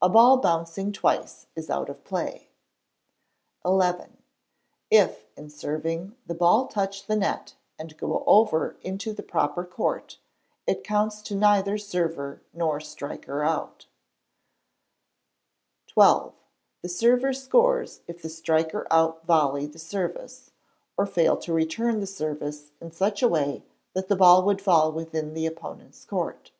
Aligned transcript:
A 0.00 0.08
ball 0.08 0.38
bouncing 0.38 0.90
twice 0.90 1.46
is 1.54 1.68
out 1.68 1.90
of 1.90 2.02
play. 2.02 2.48
xi. 3.66 3.92
If, 4.90 5.26
in 5.36 5.50
serving, 5.50 6.16
the 6.24 6.32
ball 6.34 6.66
touch 6.66 7.04
the 7.04 7.14
net 7.14 7.56
and 7.78 7.94
go 7.98 8.24
over 8.26 8.78
into 8.80 9.12
the 9.12 9.22
proper 9.22 9.66
court, 9.66 10.18
it 10.66 10.82
counts 10.82 11.20
to 11.24 11.34
neither 11.34 11.76
server 11.76 12.40
nor 12.54 12.80
striker 12.80 13.42
out. 13.44 13.84
xii. 15.90 16.32
The 16.80 16.88
server 16.88 17.34
scores 17.34 18.00
if 18.06 18.22
the 18.22 18.30
striker 18.30 18.86
out 18.90 19.26
volley 19.26 19.66
the 19.66 19.78
service, 19.78 20.52
or 20.96 21.04
fail 21.04 21.36
to 21.36 21.52
return 21.52 22.00
the 22.00 22.06
service 22.06 22.72
in 22.80 22.92
such 22.92 23.22
a 23.22 23.28
way 23.28 23.62
that 23.92 24.08
the 24.08 24.16
ball 24.16 24.42
would 24.44 24.62
fall 24.62 24.90
within 24.90 25.34
the 25.34 25.44
opponents' 25.44 26.06
court. 26.06 26.50